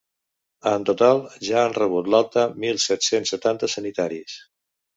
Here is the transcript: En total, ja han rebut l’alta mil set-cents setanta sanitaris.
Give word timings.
En 0.71 0.85
total, 0.89 1.21
ja 1.49 1.59
han 1.65 1.75
rebut 1.77 2.09
l’alta 2.15 2.47
mil 2.65 2.81
set-cents 2.89 3.35
setanta 3.37 3.73
sanitaris. 3.77 4.43